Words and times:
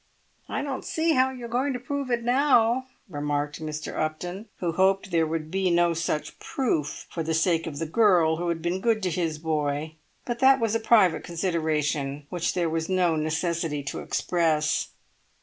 "I 0.49 0.63
don't 0.63 0.83
see 0.83 1.11
how 1.13 1.29
you're 1.29 1.47
going 1.47 1.73
to 1.73 1.79
prove 1.79 2.09
it 2.09 2.23
now," 2.23 2.87
remarked 3.07 3.61
Mr. 3.61 3.95
Upton, 3.95 4.47
who 4.57 4.71
hoped 4.71 5.11
there 5.11 5.27
would 5.27 5.51
be 5.51 5.69
no 5.69 5.93
such 5.93 6.39
proof, 6.39 7.05
for 7.11 7.21
the 7.21 7.35
sake 7.35 7.67
of 7.67 7.77
the 7.77 7.85
girl 7.85 8.37
who 8.37 8.49
had 8.49 8.63
been 8.63 8.81
good 8.81 9.03
to 9.03 9.11
his 9.11 9.37
boy; 9.37 9.93
but 10.25 10.39
that 10.39 10.59
was 10.59 10.73
a 10.73 10.79
private 10.79 11.23
consideration 11.23 12.25
which 12.31 12.55
there 12.55 12.67
was 12.67 12.89
no 12.89 13.15
necessity 13.15 13.83
to 13.83 13.99
express. 13.99 14.87